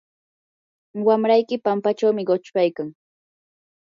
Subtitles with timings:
[1.05, 2.87] wamrayki pampachaw quchpaykan.